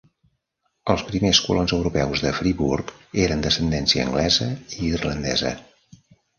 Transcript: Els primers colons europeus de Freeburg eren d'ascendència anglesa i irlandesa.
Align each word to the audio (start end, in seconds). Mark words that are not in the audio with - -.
Els 0.93 1.03
primers 1.09 1.41
colons 1.49 1.75
europeus 1.77 2.23
de 2.25 2.33
Freeburg 2.39 2.95
eren 3.27 3.45
d'ascendència 3.45 4.09
anglesa 4.09 4.51
i 4.81 4.85
irlandesa. 4.91 5.57